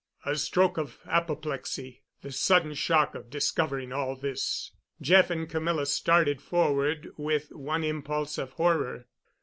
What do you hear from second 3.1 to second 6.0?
of discovering all this." Jeff and Camilla